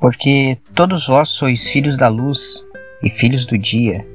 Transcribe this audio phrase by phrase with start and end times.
[0.00, 2.64] Porque todos vós sois filhos da luz
[3.02, 4.06] e filhos do dia.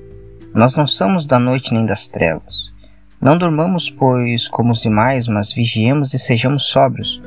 [0.54, 2.71] Nós não somos da noite nem das trevas.
[3.19, 7.22] Não durmamos, pois, como os demais, mas vigiemos e sejamos sóbrios.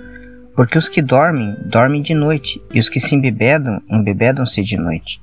[0.54, 5.20] Porque os que dormem, dormem de noite, e os que se embebedam, embebedam-se de noite.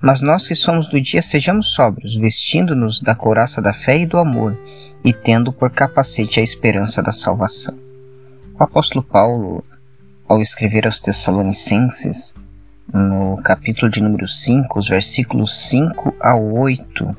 [0.00, 4.18] Mas nós que somos do dia, sejamos sóbrios, vestindo-nos da couraça da fé e do
[4.18, 4.58] amor,
[5.04, 7.74] e tendo por capacete a esperança da salvação.
[8.58, 9.64] O apóstolo Paulo,
[10.28, 12.34] ao escrever aos Tessalonicenses,
[12.92, 17.16] no capítulo de número 5, os versículos 5 a 8,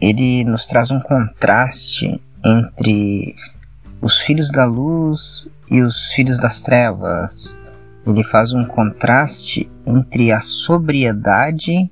[0.00, 3.34] ele nos traz um contraste entre
[4.00, 7.56] os filhos da luz e os filhos das trevas.
[8.06, 11.90] Ele faz um contraste entre a sobriedade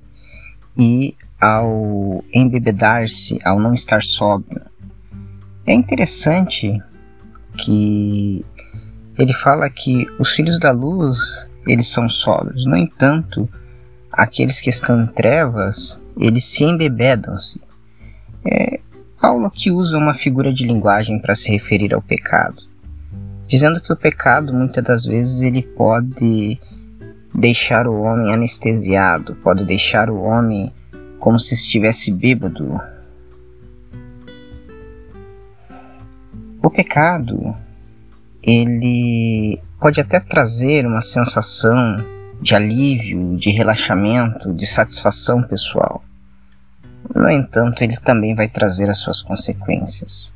[0.76, 4.60] e ao embebedar-se, ao não estar sóbrio.
[5.66, 6.80] É interessante
[7.56, 8.45] que
[9.18, 11.18] ele fala que os filhos da luz
[11.66, 12.65] eles são sóbrios.
[12.66, 13.49] No entanto,
[14.10, 17.60] aqueles que estão em trevas eles se embebedam-se.
[18.45, 18.80] É,
[19.21, 22.73] Paulo aqui usa uma figura de linguagem para se referir ao pecado
[23.52, 26.59] dizendo que o pecado muitas das vezes ele pode
[27.35, 30.73] deixar o homem anestesiado, pode deixar o homem
[31.19, 32.80] como se estivesse bêbado.
[36.63, 37.54] O pecado
[38.43, 41.97] ele pode até trazer uma sensação
[42.41, 46.05] de alívio, de relaxamento, de satisfação pessoal.
[47.13, 50.33] No entanto, ele também vai trazer as suas consequências.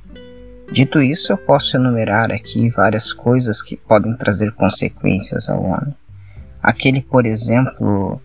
[0.72, 5.94] Dito isso, eu posso enumerar aqui várias coisas que podem trazer consequências ao homem.
[6.60, 8.20] Aquele, por exemplo,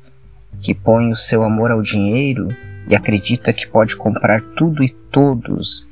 [0.59, 2.47] que põe o seu amor ao dinheiro
[2.87, 5.87] e acredita que pode comprar tudo e todos,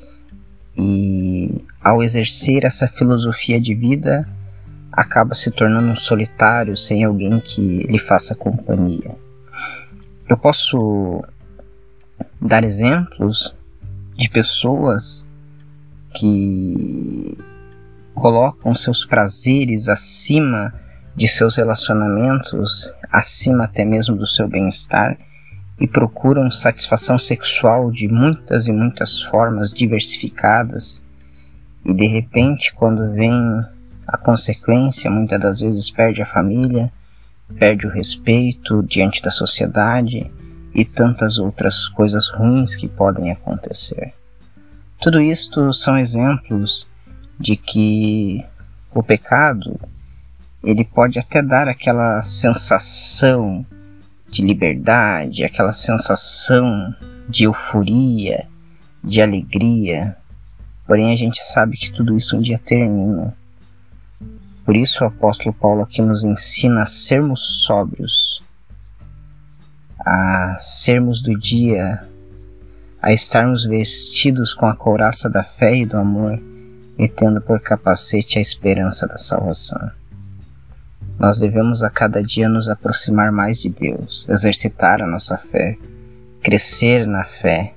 [0.76, 4.28] e ao exercer essa filosofia de vida,
[4.92, 9.14] acaba se tornando um solitário sem alguém que lhe faça companhia.
[10.28, 11.24] Eu posso
[12.40, 13.54] dar exemplos
[14.16, 15.26] de pessoas
[16.14, 17.36] que
[18.14, 20.74] colocam seus prazeres acima
[21.16, 25.16] de seus relacionamentos, acima até mesmo do seu bem-estar
[25.78, 31.02] e procuram satisfação sexual de muitas e muitas formas diversificadas.
[31.84, 33.32] E de repente, quando vem
[34.10, 36.92] a consequência, muitas das vezes perde a família,
[37.56, 40.28] perde o respeito diante da sociedade
[40.74, 44.12] e tantas outras coisas ruins que podem acontecer.
[45.00, 46.88] Tudo isto são exemplos
[47.38, 48.44] de que
[48.92, 49.78] o pecado
[50.62, 53.64] ele pode até dar aquela sensação
[54.28, 56.92] de liberdade, aquela sensação
[57.28, 58.44] de euforia,
[59.04, 60.16] de alegria.
[60.84, 63.38] Porém, a gente sabe que tudo isso um dia termina.
[64.64, 68.42] Por isso, o apóstolo Paulo aqui nos ensina a sermos sóbrios,
[69.98, 72.00] a sermos do dia
[73.02, 76.38] a estarmos vestidos com a couraça da fé e do amor
[76.98, 79.90] e tendo por capacete a esperança da salvação.
[81.18, 85.76] Nós devemos a cada dia nos aproximar mais de Deus, exercitar a nossa fé,
[86.42, 87.74] crescer na fé,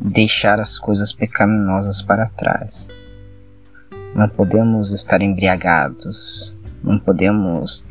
[0.00, 2.88] deixar as coisas pecaminosas para trás.
[4.16, 7.84] Não podemos estar embriagados, não podemos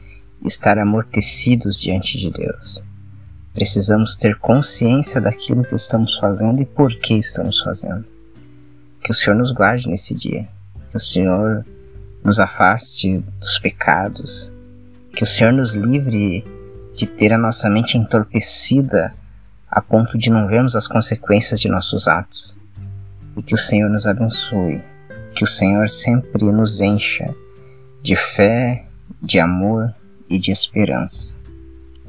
[0.44, 2.82] estar amortecidos diante de Deus.
[3.54, 8.04] Precisamos ter consciência daquilo que estamos fazendo e por que estamos fazendo.
[9.04, 10.50] Que o Senhor nos guarde nesse dia.
[10.90, 11.64] Que o Senhor
[12.24, 14.52] nos afaste dos pecados.
[15.16, 16.44] Que o Senhor nos livre
[16.96, 19.14] de ter a nossa mente entorpecida
[19.70, 22.58] a ponto de não vermos as consequências de nossos atos.
[23.38, 24.82] E que o Senhor nos abençoe.
[25.36, 27.36] Que o Senhor sempre nos encha
[28.02, 28.86] de fé,
[29.22, 29.94] de amor
[30.30, 31.36] e de esperança.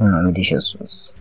[0.00, 1.12] Em nome de Jesus.